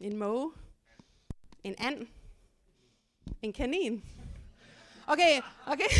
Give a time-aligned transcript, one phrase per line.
[0.00, 0.52] En måge?
[1.64, 2.06] En and?
[3.42, 4.04] En kanin?
[5.06, 5.90] Okay, okay.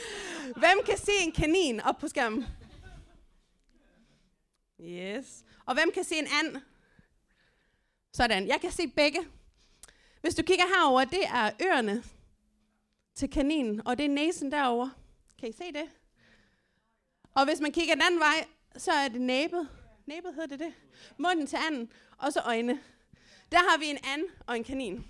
[0.62, 2.44] Hvem kan se en kanin op på skærmen?
[4.80, 5.44] Yes.
[5.66, 6.62] Og hvem kan se en and?
[8.12, 9.20] Sådan, jeg kan se begge.
[10.20, 12.02] Hvis du kigger herover, det er ørerne
[13.14, 14.90] til kaninen, og det er næsen derover.
[15.38, 15.90] Kan I se det?
[17.34, 18.46] Og hvis man kigger den anden vej,
[18.76, 19.68] så er det næbet.
[20.06, 20.74] Næbet hedder det det.
[21.18, 22.80] Munden til anden, og så øjne.
[23.52, 25.06] Der har vi en and og en kanin.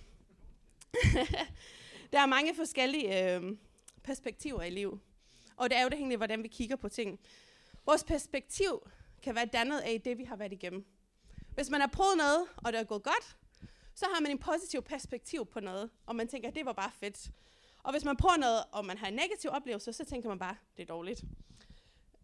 [2.12, 3.56] der er mange forskellige øh,
[4.02, 5.00] perspektiver i livet.
[5.56, 7.20] Og det er jo det egentlig, hvordan vi kigger på ting.
[7.86, 8.90] Vores perspektiv
[9.22, 10.84] kan være dannet af det, vi har været igennem.
[11.54, 13.36] Hvis man har prøvet noget, og det er gået godt,
[13.94, 16.90] så har man en positiv perspektiv på noget, og man tænker, at det var bare
[17.00, 17.30] fedt.
[17.82, 20.56] Og hvis man prøver noget, og man har en negativ oplevelse, så tænker man bare,
[20.76, 21.24] det er dårligt.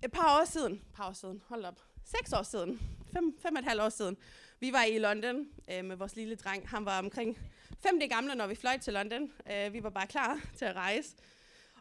[0.05, 2.81] Et par år siden, par år siden, hold op, seks år siden,
[3.13, 4.17] fem, fem og et halvt år siden,
[4.61, 6.69] vi var i London øh, med vores lille dreng.
[6.69, 7.39] Han var omkring
[7.81, 9.33] 5 det gamle, når vi fløj til London.
[9.53, 11.17] Øh, vi var bare klar til at rejse.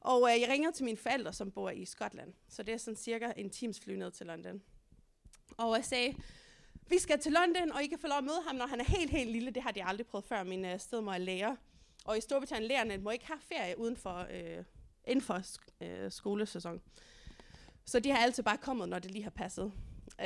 [0.02, 2.34] Og øh, jeg ringede til mine forældre, som bor i Skotland.
[2.50, 4.62] Så det er sådan cirka en times fly ned til London.
[5.58, 6.16] Og jeg sagde,
[6.90, 8.86] vi skal til London, og I kan få lov at møde ham, når han er
[8.86, 9.52] helt, helt lille.
[9.52, 10.44] Det har de aldrig prøvet før.
[10.44, 11.56] Min øh, stedmor er lærer.
[12.06, 14.64] Og i Storbritannien lærerne må ikke have ferie uden for, øh,
[15.08, 15.42] inden for
[15.82, 16.82] øh, skolesæson.
[17.86, 19.72] Så de har altid bare kommet, når det lige har passet.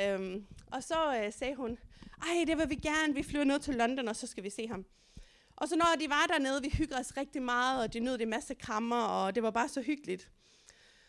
[0.00, 1.78] Øhm, og så øh, sagde hun,
[2.22, 4.68] ej, det vil vi gerne, vi flyver ned til London, og så skal vi se
[4.68, 4.84] ham.
[5.56, 8.28] Og så når de var dernede, vi hyggede os rigtig meget, og de nød det
[8.28, 10.30] masse krammer, og det var bare så hyggeligt.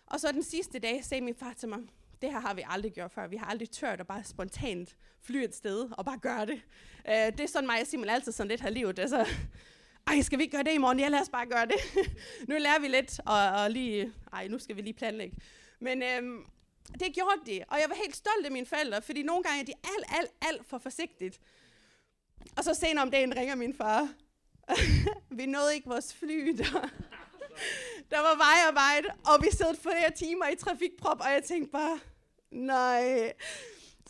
[0.05, 1.79] Og så den sidste dag sagde min far til mig,
[2.21, 3.27] det her har vi aldrig gjort før.
[3.27, 6.61] Vi har aldrig tørt at bare spontant fly et sted og bare gøre det.
[7.07, 8.99] Øh, det er sådan mig og Simon altid sådan lidt har livet.
[8.99, 9.27] Altså,
[10.07, 10.99] ej, skal vi ikke gøre det i morgen?
[10.99, 11.75] Ja, lad os bare gøre det.
[12.49, 15.37] nu lærer vi lidt, og, og lige, ej, nu skal vi lige planlægge.
[15.79, 16.45] Men øhm,
[16.99, 19.65] det gjorde de, og jeg var helt stolt af mine forældre, fordi nogle gange er
[19.65, 21.39] de alt, alt, alt for forsigtigt.
[22.57, 24.09] Og så senere om dagen ringer min far.
[25.37, 26.89] vi nåede ikke vores fly, der,
[28.09, 31.99] der var vejarbejde, og vi sad flere timer i trafikprop, og jeg tænkte bare,
[32.51, 33.33] nej.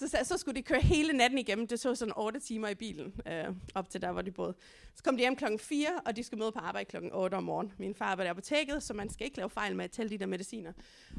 [0.07, 1.67] Så, så skulle de køre hele natten igennem.
[1.67, 4.53] Det så sådan 8 timer i bilen, øh, op til der, hvor de boede.
[4.95, 7.43] Så kom de hjem klokken 4, og de skulle møde på arbejde klokken 8 om
[7.43, 7.73] morgenen.
[7.77, 10.09] Min far var der på apoteket, så man skal ikke lave fejl med at tælle
[10.09, 10.73] de der mediciner.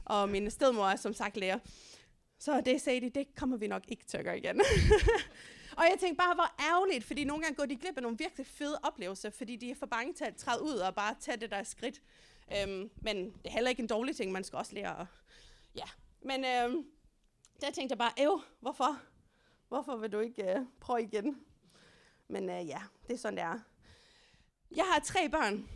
[0.04, 1.58] Og min stedmor er som sagt lærer.
[2.38, 4.60] Så det sagde de, det kommer vi nok ikke til at gøre igen.
[5.78, 8.46] og jeg tænkte bare, hvor ærgerligt, fordi nogle gange går de glip af nogle virkelig
[8.46, 11.50] fede oplevelser, fordi de er for bange til at træde ud og bare tage det
[11.50, 12.02] der skridt.
[12.52, 15.06] Øhm, men det er heller ikke en dårlig ting, man skal også lære at...
[15.76, 15.84] Ja,
[16.22, 16.84] men øhm,
[17.64, 18.98] der tænkte jeg bare, æv, hvorfor?
[19.69, 21.41] Hvorfor vil du ikke øh, prøve igen?
[22.28, 23.58] Men øh, ja, det er sådan, det er.
[24.76, 25.69] Jeg har tre børn.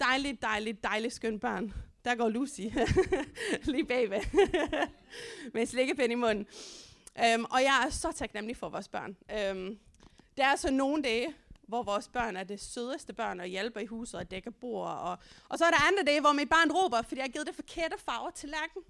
[0.00, 1.74] Dejligt, dejligt, dejligt skønt børn.
[2.04, 2.60] Der går Lucy
[3.72, 4.20] lige bagved
[5.52, 6.46] med en slikkepind i munden.
[7.24, 9.16] Øhm, og jeg er så taknemmelig for vores børn.
[9.30, 9.78] Øhm,
[10.36, 11.34] der er så nogle dage,
[11.68, 14.88] hvor vores børn er det sødeste børn og hjælper i huset og dækker bord.
[14.88, 17.46] Og, og så er der andre dage, hvor mit barn råber, fordi jeg har givet
[17.46, 18.82] det forkerte farver til lærken.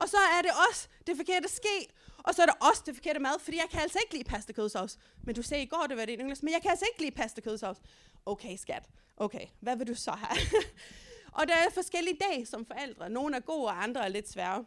[0.00, 1.88] Og så er det også det forkerte ske.
[2.18, 4.52] Og så er det også det forkerte mad, fordi jeg kan altså ikke lide pasta
[4.52, 4.98] kødsovs.
[5.24, 7.10] Men du sagde i går, det var det engelsk, men jeg kan altså ikke lide
[7.10, 7.78] pasta kødsovs.
[8.26, 8.88] Okay, skat.
[9.16, 10.38] Okay, hvad vil du så have?
[11.38, 13.10] og der er forskellige dage som forældre.
[13.10, 14.64] Nogle er gode, og andre er lidt svære.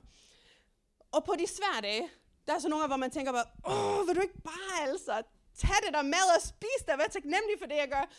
[1.12, 2.10] Og på de svære dage,
[2.48, 5.22] der er så nogle, hvor man tænker bare, åh, vil du ikke bare altså
[5.58, 8.10] tage det der mad og spise det, og være taknemmelig for det, jeg gør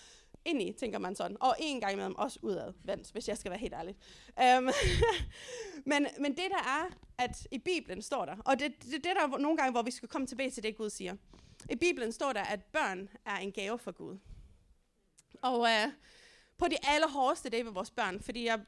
[0.44, 1.36] ind i, tænker man sådan.
[1.40, 3.96] Og en gang imellem også udad vendt, hvis jeg skal være helt ærlig.
[4.58, 4.70] Um,
[5.92, 9.22] men, men det der er, at i Bibelen står der, og det, det, det der
[9.22, 11.16] er nogle gange, hvor vi skal komme tilbage til det, Gud siger.
[11.70, 14.18] I Bibelen står der, at børn er en gave fra Gud.
[15.42, 15.92] Og uh,
[16.58, 18.60] på de allerhårdeste dage ved vores børn, fordi jeg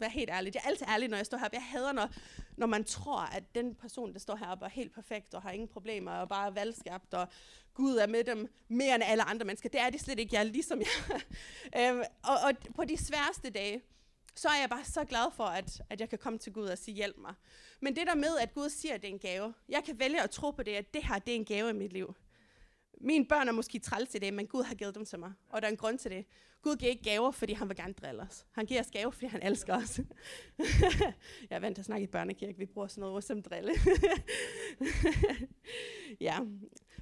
[0.00, 0.54] være helt ærlig.
[0.54, 1.48] Jeg er altid ærlig, når jeg står her.
[1.52, 2.08] Jeg hader, når,
[2.56, 5.68] når man tror, at den person, der står heroppe, er helt perfekt og har ingen
[5.68, 7.28] problemer og bare er valgskabt, og
[7.74, 9.68] Gud er med dem mere end alle andre mennesker.
[9.68, 10.34] Det er det slet ikke.
[10.34, 11.20] Jeg er ligesom jeg.
[11.80, 13.82] øhm, og, og på de sværeste dage,
[14.34, 16.78] så er jeg bare så glad for, at, at jeg kan komme til Gud og
[16.78, 17.34] sige, hjælp mig.
[17.80, 19.54] Men det der med, at Gud siger, at det er en gave.
[19.68, 21.72] Jeg kan vælge at tro på det, at det her, det er en gave i
[21.72, 22.14] mit liv.
[23.00, 25.32] Mine børn er måske træls i det, men Gud har givet dem til mig.
[25.48, 26.26] Og der er en grund til det.
[26.62, 28.46] Gud giver ikke gaver, fordi han vil gerne drille os.
[28.52, 30.00] Han giver os gaver, fordi han elsker os.
[31.50, 32.58] jeg er vant til at snakke i børnekirke.
[32.58, 33.72] Vi bruger sådan noget som drille.
[36.20, 36.38] ja.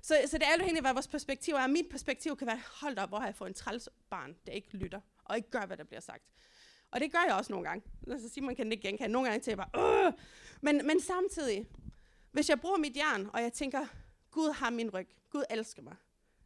[0.03, 1.67] Så, så det er jo egentlig, hvad vores perspektiv er.
[1.67, 4.77] Mit perspektiv kan være, hold op, hvor har jeg fået en træls barn, der ikke
[4.77, 6.25] lytter, og ikke gør, hvad der bliver sagt.
[6.91, 7.85] Og det gør jeg også nogle gange.
[8.19, 9.13] Så Simon kan ikke genkende.
[9.13, 10.13] Nogle gange til jeg bare, Åh!
[10.61, 11.67] Men, men samtidig,
[12.33, 13.87] hvis jeg bruger mit jern, og jeg tænker,
[14.37, 15.97] Gud har min ryg, Gud elsker mig,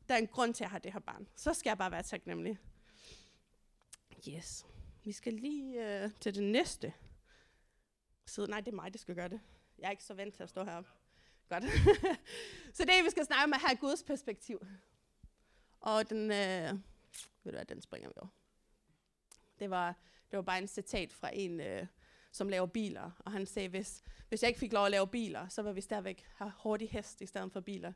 [0.09, 1.91] der er en grund til, at jeg har det her barn, så skal jeg bare
[1.91, 2.59] være taknemmelig.
[4.29, 4.67] Yes.
[5.05, 6.93] Vi skal lige øh, til det næste
[8.27, 8.51] side.
[8.51, 9.41] Nej, det er mig, der skal gøre det.
[9.79, 10.91] Jeg er ikke så vant til at stå heroppe.
[11.49, 11.65] Godt.
[12.77, 14.67] så det, vi skal snakke om, er her Guds perspektiv.
[15.81, 16.73] Og den, øh,
[17.45, 18.31] ved du hvad, den springer vi over.
[19.59, 19.89] Det var,
[20.31, 21.87] det var bare en citat fra en, øh,
[22.33, 25.49] som laver biler, og han sagde, hvis, hvis jeg ikke fik lov at lave biler,
[25.49, 27.93] så var vi stadigvæk have hurtig hest i stedet for biler.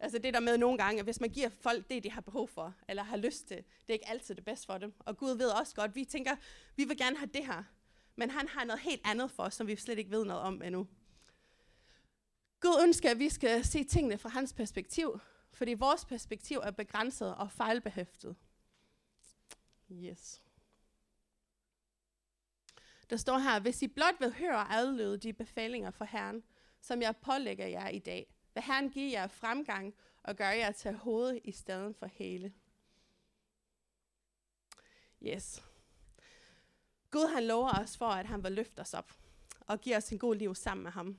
[0.00, 2.48] Altså det der med nogle gange, at hvis man giver folk det, de har behov
[2.48, 4.94] for, eller har lyst til, det er ikke altid det bedste for dem.
[4.98, 6.36] Og Gud ved også godt, vi tænker,
[6.76, 7.62] vi vil gerne have det her,
[8.16, 10.62] men han har noget helt andet for os, som vi slet ikke ved noget om
[10.62, 10.86] endnu.
[12.60, 15.20] Gud ønsker, at vi skal se tingene fra hans perspektiv,
[15.52, 18.36] fordi vores perspektiv er begrænset og fejlbehæftet.
[19.92, 20.42] Yes.
[23.10, 26.42] Der står her, hvis I blot vil høre og adlyde de befalinger fra Herren,
[26.80, 30.92] som jeg pålægger jer i dag, vil Herren give jer fremgang og gøre jer til
[30.92, 32.52] hovedet i stedet for hele.
[35.22, 35.62] Yes.
[37.10, 39.12] Gud han lover os for, at han vil løfte os op
[39.60, 41.18] og give os en god liv sammen med ham.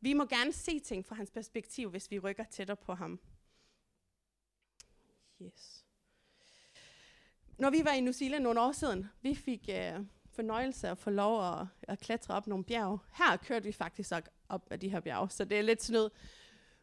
[0.00, 3.20] Vi må gerne se ting fra hans perspektiv, hvis vi rykker tættere på ham.
[5.42, 5.84] Yes.
[7.58, 11.10] Når vi var i New Zealand nogle år siden, vi fik uh, fornøjelse at få
[11.10, 12.98] lov at, at klatre op nogle bjerge.
[13.12, 14.12] Her kørte vi faktisk
[14.48, 16.10] op af de her bjerge, så det er lidt snød.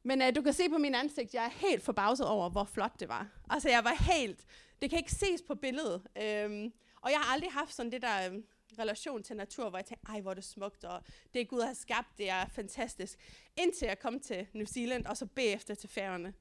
[0.03, 2.99] Men uh, du kan se på min ansigt, jeg er helt forbavset over, hvor flot
[2.99, 3.27] det var.
[3.49, 4.45] Altså jeg var helt,
[4.81, 6.01] det kan ikke ses på billedet.
[6.21, 8.45] Øhm, og jeg har aldrig haft sådan det der øhm,
[8.79, 11.73] relation til natur, hvor jeg tænkte, ej hvor er det smukt, og det Gud har
[11.73, 13.19] skabt, det er fantastisk.
[13.57, 16.33] Indtil jeg kom til New Zealand, og så bagefter til færgerne.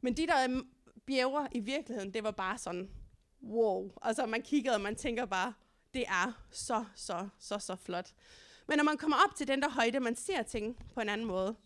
[0.00, 0.68] Men de der øhm,
[1.06, 2.90] bjerger i virkeligheden, det var bare sådan,
[3.42, 3.92] wow.
[4.02, 5.52] Altså man kiggede, og man tænker bare,
[5.96, 8.14] det er så, så, så, så flot.
[8.68, 11.26] Men når man kommer op til den der højde, man ser ting på en anden
[11.26, 11.56] måde.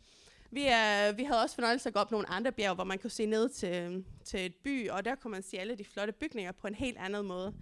[0.50, 3.10] Vi, er, vi havde også fornøjelse at gå op nogle andre bjerge, hvor man kunne
[3.10, 6.52] se ned til, til et by, og der kunne man se alle de flotte bygninger
[6.52, 7.54] på en helt anden måde.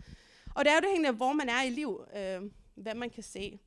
[0.54, 3.22] Og det er jo det hængende, hvor man er i liv, øh, hvad man kan
[3.22, 3.60] se.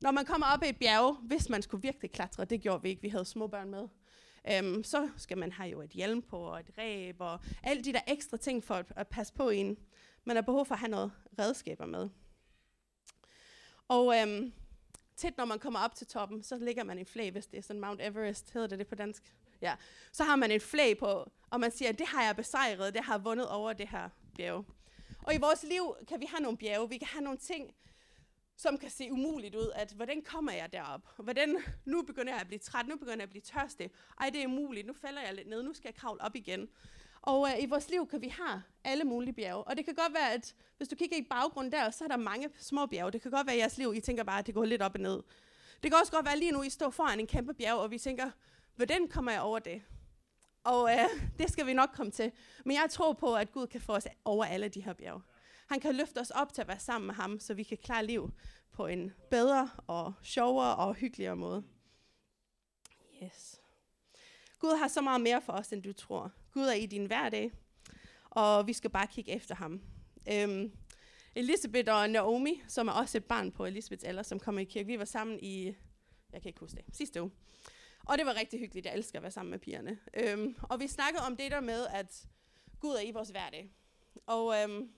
[0.00, 2.88] Når man kommer op i et bjerg, hvis man skulle virkelig klatre, det gjorde vi
[2.88, 3.88] ikke, vi havde små børn med,
[4.50, 7.92] øhm, så skal man have jo et hjelm på, og et ræb, og alle de
[7.92, 9.78] der ekstra ting for at, at passe på en.
[10.26, 12.08] Man har behov for at have noget redskaber med.
[13.88, 14.52] Og øhm,
[15.16, 17.62] tit når man kommer op til toppen, så ligger man en flag, hvis det er
[17.62, 19.34] sådan Mount Everest, hedder det det på dansk?
[19.60, 19.76] Ja.
[20.12, 23.14] Så har man et flag på, og man siger, det har jeg besejret, det har
[23.14, 24.64] jeg vundet over det her bjerge.
[25.22, 27.74] Og i vores liv kan vi have nogle bjerge, vi kan have nogle ting,
[28.56, 31.00] som kan se umuligt ud, at hvordan kommer jeg derop?
[31.16, 33.90] Hvordan, nu begynder jeg at blive træt, nu begynder jeg at blive tørstig.
[34.20, 36.68] Ej, det er umuligt, nu falder jeg lidt ned, nu skal jeg kravle op igen.
[37.26, 39.64] Og øh, i vores liv kan vi have alle mulige bjerge.
[39.64, 42.16] Og det kan godt være, at hvis du kigger i baggrunden der, så er der
[42.16, 43.10] mange små bjerge.
[43.12, 44.82] Det kan godt være, at i jeres liv, I tænker bare, at det går lidt
[44.82, 45.22] op og ned.
[45.82, 47.98] Det kan også godt være, lige nu I står foran en kæmpe bjerg, og vi
[47.98, 48.30] tænker,
[48.76, 49.82] hvordan kommer jeg over det?
[50.64, 52.32] Og øh, det skal vi nok komme til.
[52.64, 55.22] Men jeg tror på, at Gud kan få os over alle de her bjerge.
[55.66, 58.06] Han kan løfte os op til at være sammen med ham, så vi kan klare
[58.06, 58.30] liv
[58.72, 61.64] på en bedre og sjovere og hyggeligere måde.
[63.22, 63.55] Yes.
[64.58, 66.32] Gud har så meget mere for os, end du tror.
[66.52, 67.52] Gud er i din hverdag,
[68.30, 69.80] og vi skal bare kigge efter ham.
[70.32, 70.72] Øhm,
[71.34, 74.86] Elisabeth og Naomi, som er også et barn på Elisabeths alder, som kommer i kirke,
[74.86, 75.64] vi var sammen i,
[76.32, 77.30] jeg kan ikke huske det, sidste uge.
[78.06, 78.86] Og det var rigtig hyggeligt.
[78.86, 79.98] Jeg elsker at være sammen med pigerne.
[80.14, 82.26] Øhm, og vi snakkede om det der med, at
[82.80, 83.70] Gud er i vores hverdag.
[84.26, 84.90] Og øhm,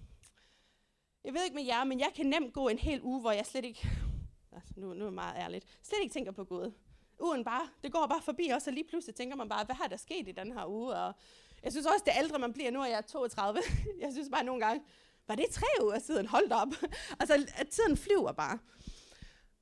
[1.25, 3.47] jeg ved ikke med jer, men jeg kan nemt gå en hel uge, hvor jeg
[3.47, 3.89] slet ikke,
[4.57, 6.73] altså nu, nu er meget ærligt, slet ikke tænker på Gud.
[7.21, 9.87] Ugen bare, det går bare forbi os, og lige pludselig tænker man bare, hvad har
[9.87, 10.95] der sket i den her uge?
[10.95, 11.15] Og
[11.63, 13.61] jeg synes også, det ældre man bliver, nu er jeg 32,
[14.01, 14.85] jeg synes bare nogle gange,
[15.29, 16.27] var det tre uger siden?
[16.27, 16.69] Hold op.
[17.21, 18.59] altså, at tiden flyver bare.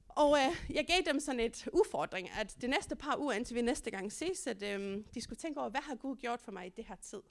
[0.08, 3.62] Og øh, jeg gav dem sådan et udfordring, at det næste par uger, indtil vi
[3.62, 6.66] næste gang ses, at øh, de skulle tænke over, hvad har Gud gjort for mig
[6.66, 7.22] i det her tid?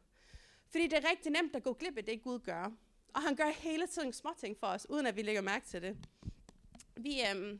[0.69, 2.71] Fordi det er rigtig nemt at gå glip af det, Gud gør.
[3.13, 5.97] Og han gør hele tiden småting for os, uden at vi lægger mærke til det.
[6.97, 7.59] Vi, øh,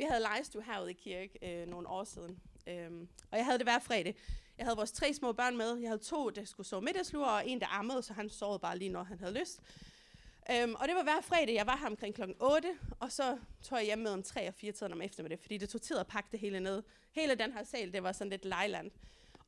[0.00, 2.40] vi havde legestue herude i kirke øh, nogle år siden.
[2.66, 4.16] Øhm, og jeg havde det hver fredag.
[4.58, 5.76] Jeg havde vores tre små børn med.
[5.76, 8.78] Jeg havde to, der skulle sove middagslur, og en, der ammede, så han sov bare
[8.78, 9.60] lige, når han havde lyst.
[10.50, 12.68] Øhm, og det var hver fredag, jeg var her omkring klokken 8,
[13.00, 15.68] og så tog jeg hjem med om 3 og 4 tiden om eftermiddag, fordi det
[15.68, 16.82] tog tid at pakke det hele ned.
[17.12, 18.90] Hele den her sal, det var sådan lidt lejland.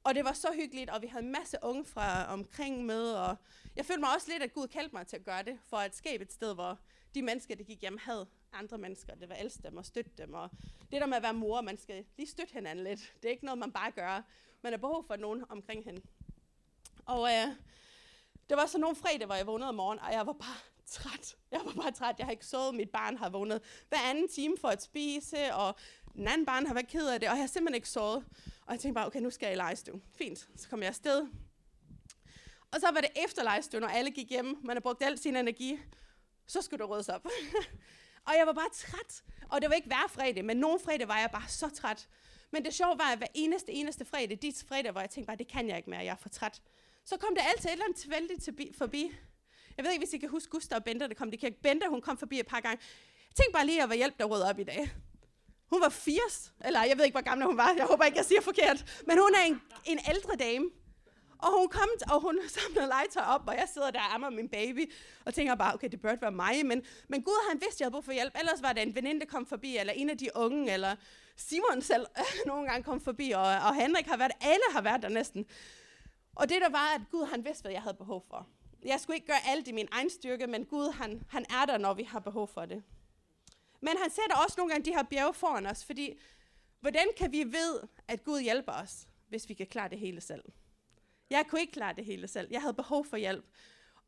[0.04, 3.36] Og det var så hyggeligt, og vi havde en masse unge fra omkring med, og
[3.76, 5.96] jeg følte mig også lidt, at Gud kaldte mig til at gøre det, for at
[5.96, 6.78] skabe et sted, hvor
[7.14, 10.34] de mennesker, der gik hjem, havde andre mennesker, det var elske dem og støtte dem.
[10.34, 10.50] Og
[10.92, 13.14] det der med at være mor, man skal lige støtte hinanden lidt.
[13.16, 14.22] Det er ikke noget, man bare gør.
[14.62, 16.02] Man har behov for nogen omkring hende.
[17.06, 17.48] Og øh,
[18.48, 20.56] det var så nogle fredag, hvor jeg vågnede om morgenen, og jeg var bare
[20.86, 21.36] træt.
[21.50, 22.14] Jeg var bare træt.
[22.18, 22.74] Jeg har ikke sovet.
[22.74, 25.74] Mit barn har vågnet hver anden time for at spise, og
[26.14, 28.24] den anden barn har været ked af det, og jeg har simpelthen ikke sovet.
[28.66, 30.00] Og jeg tænkte bare, okay, nu skal jeg i lejestue.
[30.14, 30.48] Fint.
[30.56, 31.26] Så kom jeg afsted.
[32.72, 34.58] Og så var det efter lejestue, når alle gik hjem.
[34.62, 35.78] Man har brugt al sin energi.
[36.46, 37.26] Så skulle du ryddes op.
[38.26, 39.22] og jeg var bare træt.
[39.48, 42.08] Og det var ikke hver fredag, men nogle fredag var jeg bare så træt.
[42.50, 45.36] Men det sjove var, at hver eneste, eneste fredag, de fredag, hvor jeg tænkte bare,
[45.36, 46.62] det kan jeg ikke mere, jeg er for træt.
[47.04, 49.12] så kom der altid et eller andet tilfældigt til forbi.
[49.76, 51.62] Jeg ved ikke, hvis I kan huske Gustav og Bente, der kom til kirke.
[51.62, 52.82] Bente, hun kom forbi et par gange.
[53.34, 54.90] Tænk bare lige at var hjælp, der rød op i dag.
[55.70, 57.74] Hun var 80, eller jeg ved ikke, hvor gammel hun var.
[57.76, 59.02] Jeg håber ikke, jeg siger forkert.
[59.06, 60.70] Men hun er en, en ældre dame.
[61.42, 64.48] Og hun kom, og hun samlede legetøj op, og jeg sidder der og ammer min
[64.48, 64.92] baby,
[65.24, 67.92] og tænker bare, okay, det burde være mig, men, men Gud, han vidste, jeg havde
[67.92, 68.38] brug for hjælp.
[68.38, 70.96] Ellers var det en veninde, der kom forbi, eller en af de unge, eller
[71.36, 72.06] Simon selv
[72.50, 75.46] nogle gange kom forbi, og, og Henrik har været, alle har været der næsten.
[76.34, 78.48] Og det der var, at Gud, han vidste, hvad jeg havde behov for.
[78.84, 81.78] Jeg skulle ikke gøre alt i min egen styrke, men Gud, han, han er der,
[81.78, 82.82] når vi har behov for det.
[83.80, 86.18] Men han sætter også nogle gange de her bjerge foran os, fordi
[86.80, 90.44] hvordan kan vi vide, at Gud hjælper os, hvis vi kan klare det hele selv?
[91.32, 92.48] Jeg kunne ikke klare det hele selv.
[92.50, 93.44] Jeg havde behov for hjælp.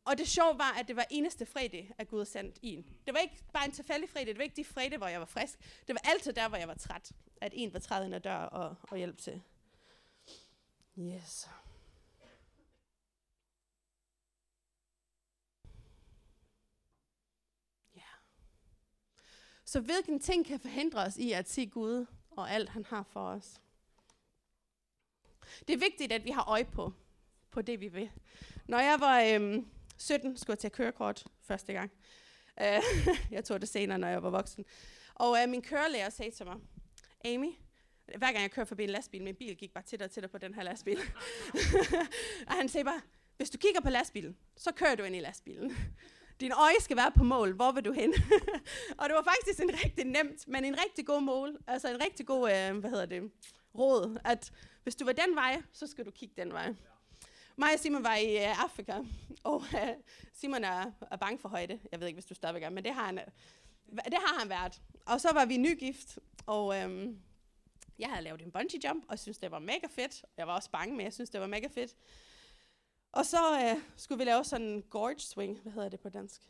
[0.05, 2.85] Og det sjove var, at det var eneste fredag, at Gud sendte en.
[3.05, 5.25] Det var ikke bare en tilfældig fredag, det var ikke de fredag, hvor jeg var
[5.25, 5.59] frisk.
[5.87, 8.35] Det var altid der, hvor jeg var træt, at en var træet ind ad dør
[8.35, 9.41] og, og hjælp til.
[10.99, 11.49] Yes.
[17.95, 18.01] Ja.
[19.65, 23.27] Så hvilken ting kan forhindre os i at se Gud og alt, han har for
[23.27, 23.61] os?
[25.67, 26.93] Det er vigtigt, at vi har øje på,
[27.55, 28.09] på det, vi vil.
[28.67, 31.91] Når jeg var øhm, 17, skulle jeg tage kørekort første gang.
[32.61, 34.65] Uh, jeg tog det senere, når jeg var voksen.
[35.13, 36.55] Og øh, min kørelærer sagde til mig,
[37.25, 37.51] Amy,
[38.17, 40.37] hver gang jeg kører forbi en lastbil, min bil gik bare tættere og tættere på
[40.37, 40.99] den her lastbil.
[42.47, 43.01] og han sagde bare,
[43.37, 45.77] hvis du kigger på lastbilen, så kører du ind i lastbilen.
[46.39, 47.53] Din øje skal være på mål.
[47.53, 48.13] Hvor vil du hen?
[48.99, 51.57] og det var faktisk en rigtig nemt, men en rigtig god mål.
[51.67, 53.31] Altså en rigtig god, øh, hvad hedder det,
[53.77, 54.17] råd.
[54.23, 54.51] At
[54.83, 56.73] hvis du var den vej, så skal du kigge den vej.
[57.57, 58.93] Mig og Simon var i øh, Afrika,
[59.43, 59.89] og øh,
[60.33, 61.79] Simon er, er bange for højde.
[61.91, 63.25] Jeg ved ikke, hvis du stadigvæk er, men det har han, øh,
[64.05, 64.81] det har han været.
[65.05, 67.15] Og så var vi nygift, og øh,
[67.99, 70.25] jeg havde lavet en bungee jump, og synes det var mega fedt.
[70.37, 71.95] Jeg var også bange, men jeg synes det var mega fedt.
[73.11, 75.59] Og så øh, skulle vi lave sådan en gorge swing.
[75.59, 76.41] Hvad hedder det på dansk?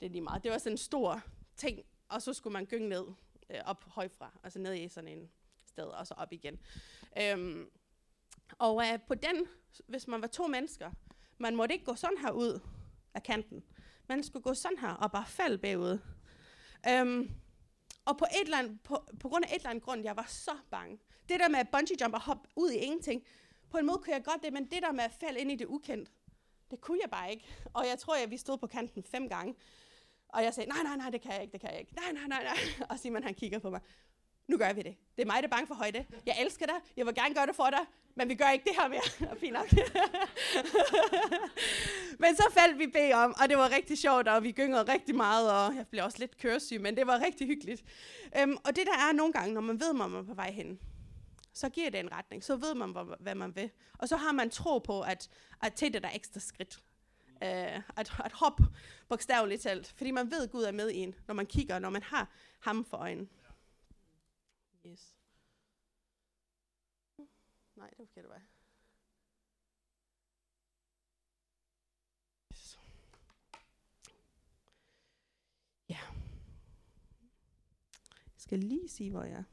[0.00, 0.44] Det er lige meget.
[0.44, 1.22] Det var sådan en stor
[1.56, 3.04] ting, og så skulle man gynge ned,
[3.50, 5.30] øh, op højfra, altså ned i sådan en
[5.66, 6.60] sted, og så op igen.
[7.34, 7.70] Um,
[8.58, 9.46] og øh, på den,
[9.88, 10.90] hvis man var to mennesker,
[11.38, 12.60] man måtte ikke gå sådan her ud
[13.14, 13.64] af kanten.
[14.08, 15.98] Man skulle gå sådan her og bare falde bagud.
[16.88, 17.30] Øhm,
[18.04, 20.26] og på, et eller andet, på, på grund af et eller andet grund, jeg var
[20.28, 20.98] så bange.
[21.28, 23.24] Det der med at bungee jump og hoppe ud i ingenting,
[23.70, 25.56] på en måde kunne jeg godt det, men det der med at falde ind i
[25.56, 26.10] det ukendt,
[26.70, 27.44] det kunne jeg bare ikke.
[27.74, 29.54] Og jeg tror, at vi stod på kanten fem gange.
[30.28, 31.94] Og jeg sagde, nej, nej, nej, det kan jeg ikke, det kan jeg ikke.
[31.94, 32.58] Nej, nej, nej, nej.
[32.90, 33.80] Og Simon han kigger på mig
[34.48, 34.96] nu gør vi det.
[35.16, 36.04] Det er mig, der er bange for højde.
[36.26, 36.74] Jeg elsker dig.
[36.96, 37.80] Jeg vil gerne gøre det for dig.
[38.16, 39.00] Men vi gør ikke det her mere.
[39.30, 39.72] Og Fint nok.
[42.22, 45.14] men så faldt vi bag om, og det var rigtig sjovt, og vi gyngede rigtig
[45.14, 47.84] meget, og jeg blev også lidt køresyg, men det var rigtig hyggeligt.
[48.38, 50.50] Øhm, og det der er nogle gange, når man ved, hvor man er på vej
[50.50, 50.78] hen,
[51.52, 52.44] så giver det en retning.
[52.44, 53.70] Så ved man, hvad man vil.
[53.98, 55.28] Og så har man tro på, at,
[55.62, 56.82] at til det der ekstra skridt.
[57.42, 58.64] Øh, at, at hoppe
[59.08, 59.94] bogstaveligt talt.
[59.96, 62.28] Fordi man ved, at Gud er med i en, når man kigger, når man har
[62.60, 63.28] ham for øjnene.
[64.86, 65.16] Yes.
[67.18, 67.28] Mm.
[67.74, 68.40] Nej, det var forkert vej.
[72.52, 72.78] Yes.
[75.88, 75.98] Ja.
[78.26, 79.44] Jeg skal lige sige, hvor jeg er.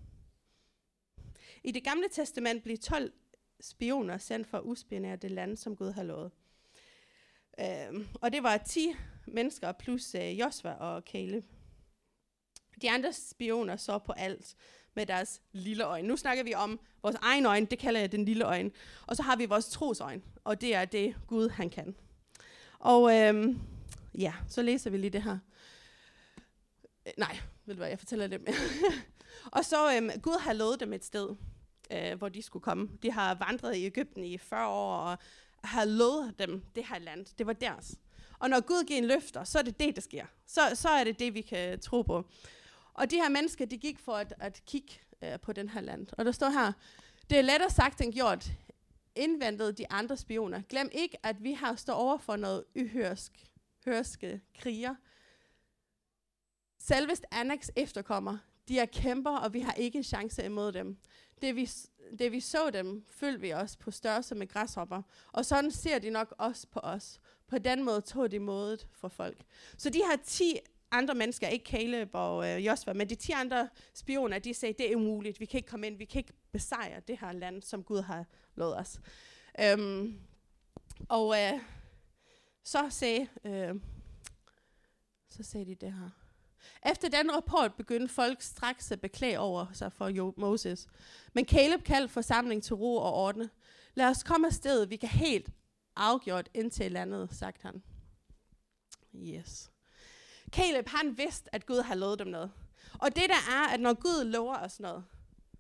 [1.64, 3.14] I det gamle testament blev 12
[3.60, 6.32] spioner sendt for at uspionere det land, som Gud har lovet.
[7.60, 8.96] Øhm, og det var 10
[9.28, 11.46] mennesker plus øh, Josva og Caleb.
[12.82, 14.56] De andre spioner så på alt,
[14.96, 16.08] med deres lille øjne.
[16.08, 18.72] Nu snakker vi om vores egen øjne, det kalder jeg den lille øjne.
[19.08, 21.96] Og så har vi vores trosøjne, og det er det Gud han kan.
[22.80, 23.62] Og øhm,
[24.18, 25.38] ja, så læser vi lige det her.
[27.08, 28.56] Øh, nej, ved du hvad, jeg fortæller det mere.
[29.58, 31.30] og så øhm, Gud har lovet dem et sted,
[31.92, 32.90] øh, hvor de skulle komme.
[33.04, 35.18] De har vandret i Ægypten i 40 år, og
[35.64, 37.26] har lovet dem det her land.
[37.38, 37.96] Det var deres.
[38.40, 40.26] Og når Gud giver en løfter, så er det det, der sker.
[40.48, 42.26] Så, så er det det, vi kan tro på.
[42.94, 46.08] Og de her mennesker, de gik for at, at kigge øh, på den her land.
[46.18, 46.74] Og der står her,
[47.30, 48.52] det er lettere sagt end gjort.
[49.16, 50.62] Indventede de andre spioner.
[50.70, 53.48] Glem ikke, at vi har står over for noget uhørsk,
[53.86, 54.96] hørske kriger.
[56.80, 58.38] Selvest Anax efterkommer.
[58.68, 60.98] De er kæmper, og vi har ikke en chance imod dem.
[61.42, 61.70] Det vi,
[62.20, 65.02] det vi så dem, følte vi os på størrelse med græshopper.
[65.32, 67.20] Og sådan ser de nok også på os.
[67.48, 69.44] På den måde tog de modet for folk.
[69.78, 70.58] Så de her 10
[70.92, 74.92] andre mennesker, ikke Caleb og øh, Josva, men de 10 andre spioner, de sagde, det
[74.92, 77.84] er umuligt, vi kan ikke komme ind, vi kan ikke besejre det her land, som
[77.84, 79.00] Gud har lovet os.
[79.60, 80.20] Øhm,
[81.10, 81.60] og øh,
[82.64, 83.76] så sagde, øh,
[85.30, 86.10] så sagde de det her.
[86.86, 90.88] Efter den rapport begyndte folk straks at beklage over sig for Moses.
[91.34, 93.50] Men Caleb kaldte forsamlingen til ro og ordne.
[93.94, 95.50] Lad os komme afsted, vi kan helt
[95.96, 97.84] afgjort indtil landet, sagt han.
[99.16, 99.72] Yes.
[100.52, 102.52] Caleb, han vidste, at Gud har lovet dem noget.
[103.00, 105.06] Og det der er, at når Gud lover os noget,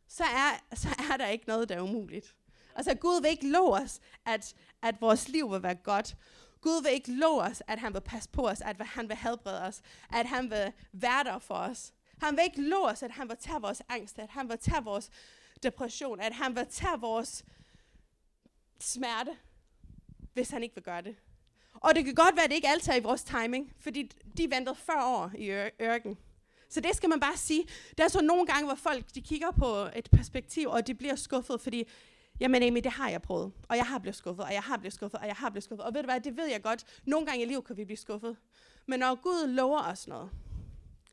[0.07, 2.36] så er, så er der ikke noget, der er umuligt.
[2.75, 6.17] Altså Gud vil ikke love os, at, at vores liv vil være godt.
[6.62, 9.62] Gud vil ikke love os, at han vil passe på os, at han vil helbrede
[9.62, 9.81] os,
[10.13, 11.93] at han vil være der for os.
[12.21, 14.83] Han vil ikke love os, at han vil tage vores angst, at han vil tage
[14.83, 15.10] vores
[15.63, 17.45] depression, at han vil tage vores
[18.79, 19.38] smerte,
[20.33, 21.15] hvis han ikke vil gøre det.
[21.74, 24.51] Og det kan godt være, at det ikke alt er i vores timing, fordi de
[24.51, 25.50] ventede 40 år i
[25.82, 26.18] ørken.
[26.70, 27.63] Så det skal man bare sige.
[27.98, 31.16] Der er så nogle gange, hvor folk de kigger på et perspektiv, og de bliver
[31.16, 31.88] skuffet, fordi,
[32.40, 34.94] jamen Amy, det har jeg prøvet, og jeg har blevet skuffet, og jeg har blevet
[34.94, 35.86] skuffet, og jeg har blevet skuffet.
[35.86, 36.86] Og ved du hvad, det ved jeg godt.
[37.06, 38.38] Nogle gange i livet kan vi blive skuffet.
[38.86, 40.30] Men når Gud lover os noget,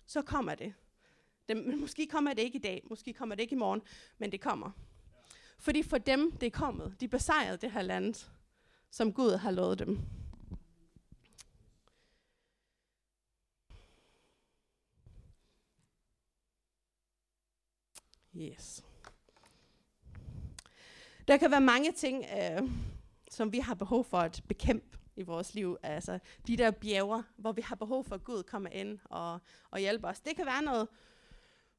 [0.06, 0.74] så kommer det.
[1.48, 1.78] det.
[1.78, 3.82] Måske kommer det ikke i dag, måske kommer det ikke i morgen,
[4.18, 4.70] men det kommer.
[5.58, 6.94] Fordi for dem, det er kommet.
[7.00, 8.14] De besejrede det her land,
[8.90, 9.98] som Gud har lovet dem.
[18.38, 18.84] Yes.
[21.28, 22.70] Der kan være mange ting, øh,
[23.30, 25.76] som vi har behov for at bekæmpe i vores liv.
[25.82, 29.38] Altså de der bjerger, hvor vi har behov for, at Gud kommer ind og,
[29.70, 30.20] og hjælper os.
[30.20, 30.88] Det kan være noget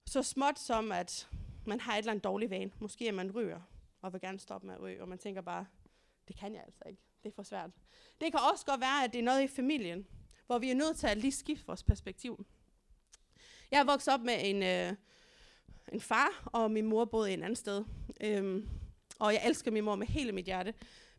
[0.06, 1.30] så småt som, at
[1.66, 2.72] man har et eller andet dårligt vane.
[2.80, 3.62] Måske at man ryger
[4.02, 5.66] og vil gerne stoppe med at ryge, og man tænker bare,
[6.28, 7.02] det kan jeg altså ikke.
[7.24, 7.70] Det er for svært.
[8.22, 10.08] Det kan også godt være, at det er noget i familien,
[10.46, 12.46] hvor vi er nødt til at lige skifte vores perspektiv.
[13.72, 14.96] Jeg er vokset op med en, øh,
[15.94, 17.84] en far, og min mor boede en anden sted.
[18.22, 18.70] Øhm,
[19.20, 20.74] og jeg elsker min mor med hele mit hjerte.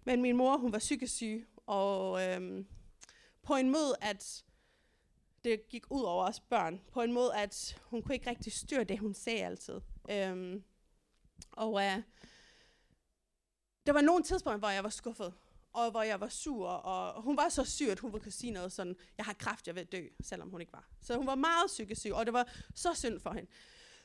[0.05, 2.67] Men min mor, hun var psykisk syg, og øhm,
[3.43, 4.45] på en måde, at
[5.45, 6.81] det gik ud over os børn.
[6.93, 9.81] På en måde, at hun kunne ikke rigtig styre det, hun sagde altid.
[10.11, 10.63] Øhm,
[11.53, 12.03] og øh,
[13.87, 15.35] der var nogle tidspunkter, hvor jeg var skuffet,
[15.73, 18.73] og hvor jeg var sur, og hun var så syg, at hun kunne sige noget
[18.73, 20.89] sådan, jeg har kraft, jeg vil dø, selvom hun ikke var.
[21.01, 23.51] Så hun var meget psykisk syg, og det var så synd for hende.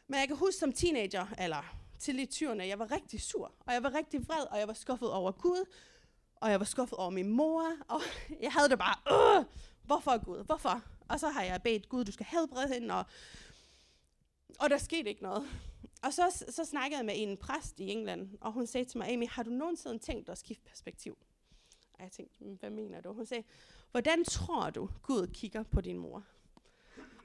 [0.08, 3.74] Men jeg kan huske som teenager, eller til i 20'erne, jeg var rigtig sur, og
[3.74, 5.66] jeg var rigtig vred, og jeg var skuffet over Gud,
[6.36, 8.02] og jeg var skuffet over min mor, og
[8.46, 9.46] jeg havde det bare, Åh,
[9.84, 10.82] hvorfor Gud, hvorfor?
[11.08, 13.06] Og så har jeg bedt Gud, du skal helbrede hende, og,
[14.60, 15.48] og der skete ikke noget.
[16.04, 19.10] Og så, så snakkede jeg med en præst i England, og hun sagde til mig,
[19.10, 21.18] Amy, har du nogensinde tænkt dig at skifte perspektiv?
[21.94, 23.14] Og jeg tænkte, hm, hvad mener du?
[23.14, 23.44] Hun sagde,
[23.92, 26.24] hvordan tror du, Gud kigger på din mor?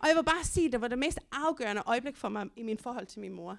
[0.00, 2.62] Og jeg vil bare sige, at det var det mest afgørende øjeblik for mig i
[2.62, 3.58] min forhold til min mor.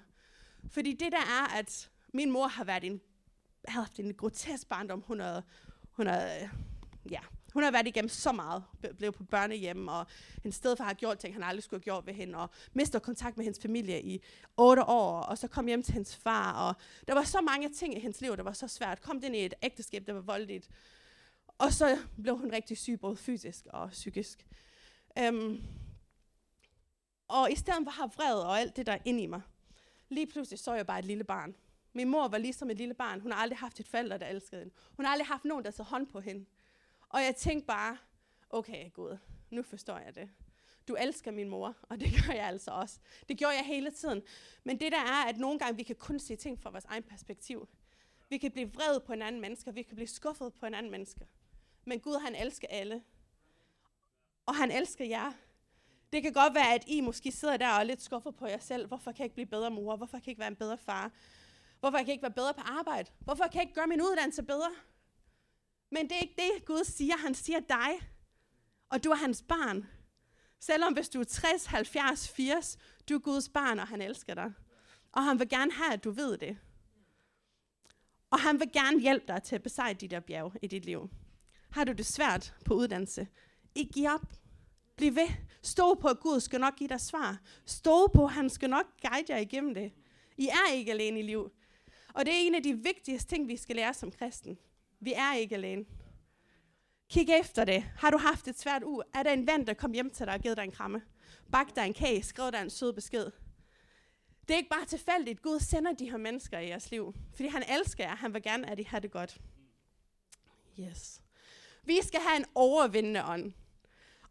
[0.70, 3.00] Fordi det der er, at min mor har været en,
[3.68, 5.04] havde haft en grotesk barndom.
[5.06, 5.42] Hun har,
[5.90, 6.28] hun har,
[7.10, 7.20] ja,
[7.52, 8.64] hun har været igennem så meget,
[8.98, 10.06] blev på børnehjem, og
[10.42, 13.36] hendes stedfar har gjort ting, han aldrig skulle have gjort ved hende, og mistet kontakt
[13.36, 14.22] med hendes familie i
[14.56, 16.74] otte år, og så kom hjem til hendes far, og
[17.08, 19.02] der var så mange ting i hendes liv, der var så svært.
[19.02, 20.68] Kom ind i et ægteskab, der var voldeligt,
[21.58, 24.46] og så blev hun rigtig syg, både fysisk og psykisk.
[25.28, 25.62] Um,
[27.32, 29.40] og i stedet for at have vred og alt det, der ind i mig,
[30.08, 31.54] lige pludselig så jeg bare et lille barn.
[31.92, 33.20] Min mor var ligesom et lille barn.
[33.20, 34.74] Hun har aldrig haft et forældre, der elskede hende.
[34.96, 36.46] Hun har aldrig haft nogen, der så hånd på hende.
[37.08, 37.98] Og jeg tænkte bare,
[38.50, 39.18] okay Gud,
[39.50, 40.30] nu forstår jeg det.
[40.88, 42.98] Du elsker min mor, og det gør jeg altså også.
[43.28, 44.22] Det gjorde jeg hele tiden.
[44.64, 47.02] Men det der er, at nogle gange vi kan kun se ting fra vores egen
[47.02, 47.68] perspektiv.
[48.28, 50.92] Vi kan blive vred på en anden menneske, vi kan blive skuffet på en anden
[50.92, 51.26] menneske.
[51.84, 53.02] Men Gud, han elsker alle.
[54.46, 55.32] Og han elsker jer.
[56.12, 58.58] Det kan godt være, at I måske sidder der og er lidt skuffet på jer
[58.58, 58.86] selv.
[58.86, 59.96] Hvorfor kan jeg ikke blive bedre mor?
[59.96, 61.12] Hvorfor kan jeg ikke være en bedre far?
[61.80, 63.10] Hvorfor kan jeg ikke være bedre på arbejde?
[63.18, 64.70] Hvorfor kan jeg ikke gøre min uddannelse bedre?
[65.90, 67.16] Men det er ikke det, Gud siger.
[67.16, 68.08] Han siger dig,
[68.88, 69.86] og du er hans barn.
[70.60, 72.76] Selvom hvis du er 60, 70, 80,
[73.08, 74.52] du er Guds barn, og han elsker dig.
[75.12, 76.58] Og han vil gerne have, at du ved det.
[78.30, 81.10] Og han vil gerne hjælpe dig til at besejre de der bjerge i dit liv.
[81.70, 83.28] Har du det svært på uddannelse?
[83.74, 84.41] Ikke giv op.
[84.96, 85.28] Bliv ved.
[85.62, 87.38] Stå på, at Gud skal nok give dig svar.
[87.66, 89.92] Stå på, at han skal nok guide jer igennem det.
[90.36, 91.52] I er ikke alene i liv.
[92.14, 94.58] Og det er en af de vigtigste ting, vi skal lære som kristen.
[95.00, 95.84] Vi er ikke alene.
[97.10, 97.82] Kig efter det.
[97.82, 99.02] Har du haft et svært uge?
[99.14, 101.02] Er der en ven, der kom hjem til dig og givet dig en kramme?
[101.52, 103.30] Bag dig en kage, skrev dig en sød besked.
[104.48, 105.42] Det er ikke bare tilfældigt.
[105.42, 107.14] Gud sender de her mennesker i jeres liv.
[107.34, 108.16] Fordi han elsker jer.
[108.16, 109.40] Han vil gerne, at I har det godt.
[110.80, 111.22] Yes.
[111.84, 113.52] Vi skal have en overvindende ånd.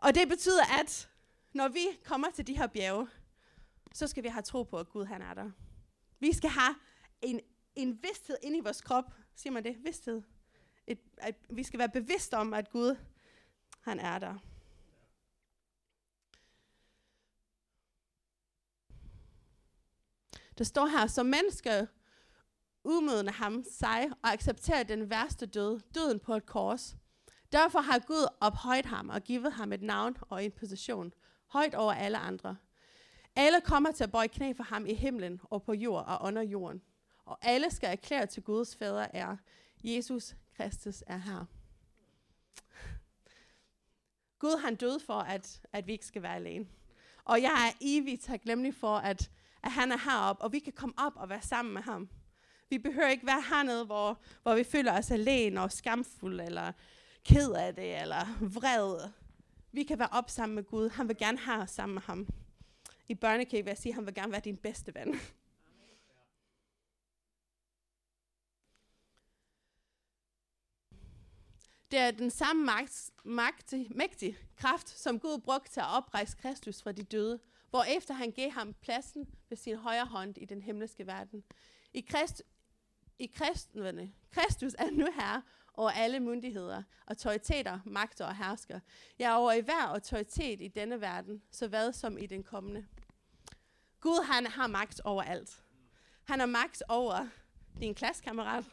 [0.02, 1.10] Og det betyder, at
[1.54, 3.08] når vi kommer til de her bjerge,
[3.94, 5.52] så skal vi have tro på, at Gud han er der.
[6.20, 6.76] Vi skal have
[7.22, 7.40] en,
[7.76, 9.14] en vidsthed inde i vores krop.
[9.36, 9.84] Siger man det?
[9.84, 10.22] Vidsthed.
[10.88, 12.96] Et, at vi skal være bevidste om, at Gud
[13.82, 14.38] han er der.
[20.58, 21.86] Der står her, som mennesker
[22.84, 26.96] umødende ham sig og accepterer den værste død, døden på et kors,
[27.52, 31.14] Derfor har Gud ophøjet ham og givet ham et navn og en position,
[31.48, 32.58] højt over alle andre.
[33.36, 36.42] Alle kommer til at bøje knæ for ham i himlen og på jord og under
[36.42, 36.82] jorden.
[37.26, 39.38] Og alle skal erklære til Guds fader er,
[39.84, 41.46] Jesus Kristus er her.
[44.40, 46.68] Gud han døde for, at, at vi ikke skal være alene.
[47.24, 49.32] Og jeg er evigt taknemmelig for, at,
[49.64, 52.10] at han er heroppe, og vi kan komme op og være sammen med ham.
[52.70, 56.72] Vi behøver ikke være hernede, hvor, hvor vi føler os alene og skamfulde, eller
[57.24, 59.10] ked af det, eller vred.
[59.72, 60.90] Vi kan være op sammen med Gud.
[60.90, 62.28] Han vil gerne have os sammen med ham.
[63.08, 65.20] I børnekage vil jeg sige, at han vil gerne være din bedste ven.
[71.92, 76.82] Det er den samme magt, magt, mægtige kraft, som Gud brugte til at oprejse Kristus
[76.82, 80.62] fra de døde, hvor efter han gav ham pladsen ved sin højre hånd i den
[80.62, 81.44] himmelske verden.
[81.94, 82.44] I, Krist,
[83.20, 85.42] i Kristne, Kristus er nu her
[85.74, 88.80] over alle myndigheder, autoriteter, magter og hersker.
[89.20, 92.86] Ja, over i hver autoritet i denne verden, så hvad som i den kommende.
[94.00, 95.64] Gud han har magt over alt.
[96.24, 97.28] Han har magt over
[97.82, 98.66] din klassekammerat,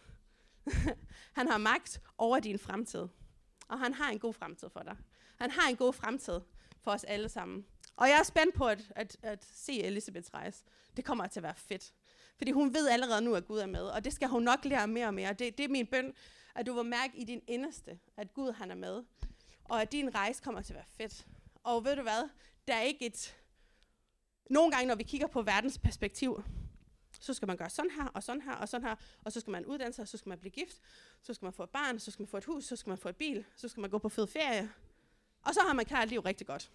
[1.39, 3.09] han har magt over din fremtid.
[3.69, 4.97] Og han har en god fremtid for dig.
[5.37, 6.41] Han har en god fremtid
[6.81, 7.67] for os alle sammen.
[7.97, 10.65] Og jeg er spændt på at, at, at se Elisabeths rejse.
[10.97, 11.93] Det kommer til at være fedt.
[12.37, 13.83] Fordi hun ved allerede nu, at Gud er med.
[13.83, 15.33] Og det skal hun nok lære mere og mere.
[15.33, 16.15] Det, det er min bøn,
[16.55, 19.03] at du vil mærke i din inderste, at Gud han er med.
[19.65, 21.27] Og at din rejse kommer til at være fedt.
[21.63, 22.29] Og ved du hvad?
[22.69, 23.37] Der er ikke et...
[24.51, 26.43] Nogle gange, når vi kigger på verdens perspektiv,
[27.21, 29.51] så skal man gøre sådan her, og sådan her, og sådan her, og så skal
[29.51, 30.81] man uddanne sig, så skal man blive gift,
[31.23, 32.99] så skal man få et barn, så skal man få et hus, så skal man
[32.99, 34.71] få et bil, så skal man gå på fed ferie,
[35.43, 36.71] og så har man klaret livet rigtig godt.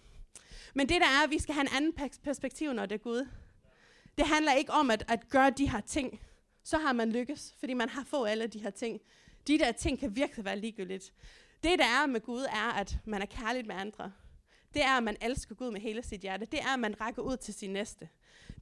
[0.74, 3.28] Men det der er, at vi skal have en anden perspektiv, når det er Gud.
[4.18, 6.20] Det handler ikke om at, at gøre de her ting.
[6.64, 9.00] Så har man lykkes, fordi man har fået alle de her ting.
[9.46, 11.12] De der ting kan virkelig være ligegyldigt.
[11.62, 14.12] Det der er med Gud er, at man er kærlig med andre.
[14.74, 16.46] Det er, at man elsker Gud med hele sit hjerte.
[16.46, 18.08] Det er, at man rækker ud til sin næste.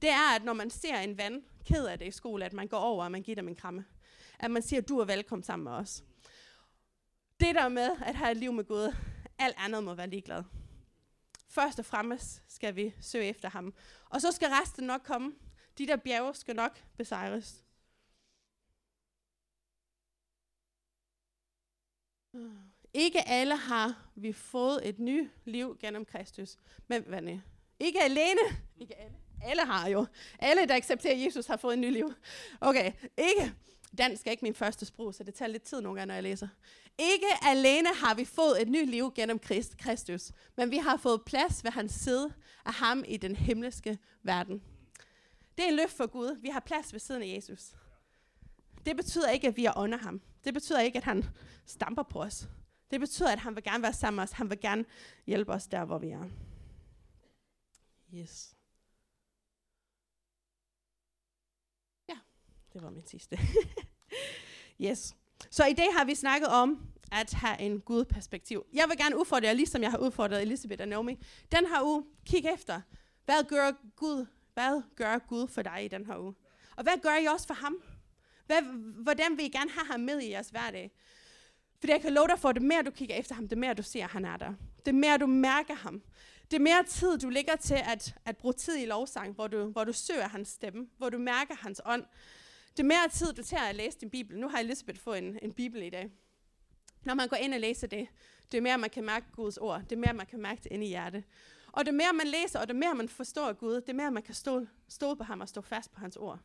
[0.01, 2.67] Det er, at når man ser en vand ked af det i skole, at man
[2.67, 3.85] går over, og man giver dem en kramme.
[4.39, 6.03] At man siger, at du er velkommen sammen med os.
[7.39, 8.95] Det der med at have et liv med Gud,
[9.37, 10.43] alt andet må være ligeglad.
[11.49, 13.73] Først og fremmest skal vi søge efter ham.
[14.09, 15.33] Og så skal resten nok komme.
[15.77, 17.63] De der bjerge skal nok besejres.
[22.93, 26.57] Ikke alle har vi fået et nyt liv gennem Kristus.
[26.87, 27.21] Men hvad
[27.79, 28.41] Ikke alene.
[28.77, 29.15] Ikke alle.
[29.43, 30.05] Alle har jo.
[30.39, 32.13] Alle, der accepterer Jesus, har fået et nyt liv.
[32.61, 33.53] Okay, ikke.
[33.97, 36.23] Dansk er ikke min første sprog, så det tager lidt tid nogle gange, når jeg
[36.23, 36.47] læser.
[36.97, 39.39] Ikke alene har vi fået et nyt liv gennem
[39.77, 42.33] Kristus, men vi har fået plads ved hans side
[42.65, 44.63] af ham i den himmelske verden.
[45.57, 46.37] Det er en løft for Gud.
[46.41, 47.61] Vi har plads ved siden af Jesus.
[48.85, 50.21] Det betyder ikke, at vi er under ham.
[50.43, 51.25] Det betyder ikke, at han
[51.65, 52.49] stamper på os.
[52.91, 54.31] Det betyder, at han vil gerne være sammen med os.
[54.31, 54.85] Han vil gerne
[55.27, 56.29] hjælpe os der, hvor vi er.
[58.15, 58.55] Yes.
[62.09, 62.17] Ja,
[62.73, 63.39] det var min sidste.
[64.85, 65.15] yes.
[65.51, 68.65] Så i dag har vi snakket om at have en Gud-perspektiv.
[68.73, 71.19] Jeg vil gerne udfordre jer, ligesom jeg har udfordret Elisabeth og Naomi.
[71.51, 72.81] Den her uge, kig efter.
[73.25, 76.35] Hvad gør Gud, hvad gør Gud for dig i den her uge?
[76.75, 77.83] Og hvad gør I også for ham?
[78.45, 78.61] Hvad,
[79.03, 80.91] hvordan vil I gerne have ham med i jeres hverdag?
[81.79, 83.73] For jeg kan love dig for, at det mere du kigger efter ham, det mere
[83.73, 84.53] du ser, at han er der.
[84.85, 86.01] Det mere du mærker ham.
[86.51, 89.83] Det mere tid, du ligger til at, at bruge tid i lovsang, hvor du, hvor
[89.83, 92.05] du søger hans stemme, hvor du mærker hans ånd.
[92.77, 94.39] Det mere tid, du tager at læse din bibel.
[94.39, 96.11] Nu har Elisabeth fået en, en bibel i dag.
[97.05, 98.07] Når man går ind og læser det,
[98.51, 99.81] det mere man kan mærke Guds ord.
[99.89, 101.23] Det mere man kan mærke det inde i hjertet.
[101.71, 104.33] Og det mere man læser, og det mere man forstår Gud, det mere man kan
[104.33, 106.39] stå, stå på ham og stå fast på hans ord.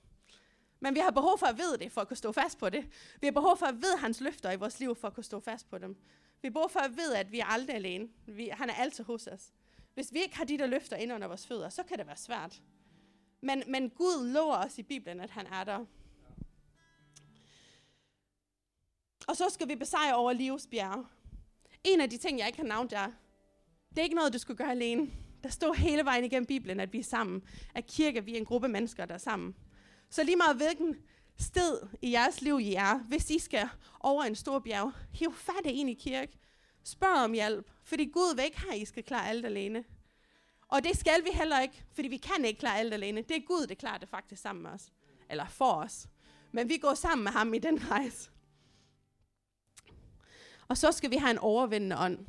[0.80, 2.88] Men vi har behov for at vide det, for at kunne stå fast på det.
[3.20, 5.40] Vi har behov for at vide hans løfter i vores liv, for at kunne stå
[5.40, 5.96] fast på dem.
[6.42, 8.08] Vi har behov for at vide, at vi er aldrig alene.
[8.26, 9.52] Vi, han er altid hos os.
[9.94, 12.16] Hvis vi ikke har de der løfter ind under vores fødder, så kan det være
[12.16, 12.62] svært.
[13.40, 15.84] Men, men Gud lover os i Bibelen, at han er der.
[19.28, 21.06] Og så skal vi besejre over livets bjerge.
[21.84, 23.06] En af de ting, jeg ikke har navnet er,
[23.90, 25.10] det er ikke noget, du skulle gøre alene.
[25.42, 27.42] Der står hele vejen igennem Bibelen, at vi er sammen.
[27.74, 29.56] At kirke, vi er en gruppe mennesker, der er sammen.
[30.11, 30.97] Så lige meget hvilken
[31.38, 33.68] sted i jeres liv I er, hvis I skal
[34.01, 36.38] over en stor bjerg, hiv fat i en i kirke.
[36.85, 39.85] Spørg om hjælp, fordi Gud vil ikke have, at I skal klare alt alene.
[40.68, 43.23] Og det skal vi heller ikke, fordi vi kan ikke klare alt alene.
[43.23, 44.92] Det er Gud, der klarer det faktisk sammen med os.
[45.31, 46.09] Eller for os.
[46.53, 48.31] Men vi går sammen med ham i den rejse.
[50.68, 52.27] Og så skal vi have en overvindende ånd.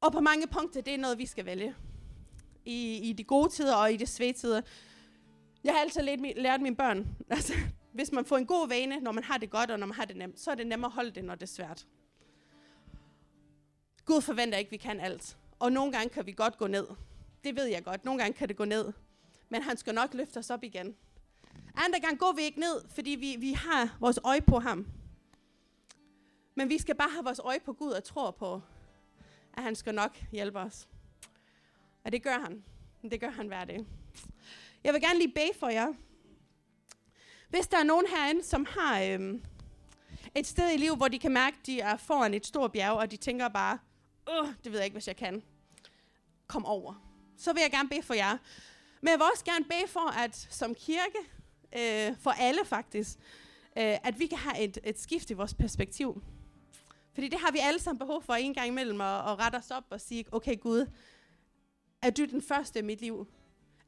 [0.00, 1.74] Og på mange punkter, det er noget, vi skal vælge.
[2.64, 4.62] I, i de gode tider og i de svære tider.
[5.64, 7.52] Jeg har altid lært, lært mine børn, altså,
[7.92, 10.04] hvis man får en god vane, når man har det godt og når man har
[10.04, 11.86] det nemt, så er det nemmere at holde det, når det er svært.
[14.04, 15.38] Gud forventer ikke, at vi kan alt.
[15.58, 16.86] Og nogle gange kan vi godt gå ned.
[17.44, 18.04] Det ved jeg godt.
[18.04, 18.92] Nogle gange kan det gå ned.
[19.48, 20.96] Men han skal nok løfte os op igen.
[21.74, 24.86] Andre gange går vi ikke ned, fordi vi, vi har vores øje på ham.
[26.54, 28.62] Men vi skal bare have vores øje på Gud og tro på,
[29.54, 30.88] at han skal nok hjælpe os.
[32.04, 32.64] Og det gør han.
[33.10, 33.86] Det gør han hver dag.
[34.84, 35.92] Jeg vil gerne lige bede for jer.
[37.48, 39.44] Hvis der er nogen herinde, som har øhm,
[40.34, 42.92] et sted i livet, hvor de kan mærke, at de er foran et stort bjerg,
[42.92, 43.78] og de tænker bare,
[44.28, 45.42] Åh, det ved jeg ikke, hvis jeg kan.
[46.46, 46.94] Kom over.
[47.36, 48.38] Så vil jeg gerne bede for jer.
[49.00, 51.18] Men jeg vil også gerne bede for, at som kirke,
[51.72, 53.18] øh, for alle faktisk,
[53.78, 56.22] øh, at vi kan have et, et skift i vores perspektiv.
[57.14, 59.70] Fordi det har vi alle sammen behov for en gang imellem at, at rette os
[59.70, 60.86] op og sige, okay Gud,
[62.02, 63.28] er du den første i mit liv?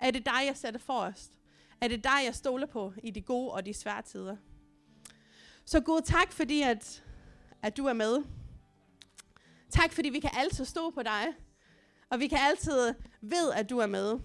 [0.01, 1.33] Er det dig, jeg sætter forrest?
[1.81, 4.37] Er det dig, jeg stoler på i de gode og de svære tider?
[5.65, 7.05] Så Gud, tak fordi, at,
[7.63, 8.25] at du er med.
[9.71, 11.27] Tak fordi vi kan altid stå på dig.
[12.11, 14.19] Og vi kan altid ved, at du er med.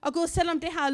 [0.00, 0.88] Og Gud, selvom det har